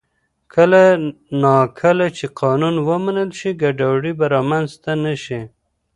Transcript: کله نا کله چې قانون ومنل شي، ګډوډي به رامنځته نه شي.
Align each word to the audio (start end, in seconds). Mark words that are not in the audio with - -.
کله 0.53 0.83
نا 1.41 1.57
کله 1.79 2.05
چې 2.17 2.25
قانون 2.41 2.75
ومنل 2.89 3.29
شي، 3.39 3.49
ګډوډي 3.61 4.13
به 4.19 4.25
رامنځته 4.35 4.91
نه 5.03 5.13
شي. 5.23 5.41